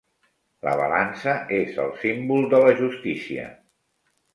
La 0.67 0.73
balança 0.79 1.35
és 1.59 1.79
el 1.85 1.95
símbol 2.07 2.51
de 2.57 2.67
la 2.67 2.77
justícia. 2.85 3.51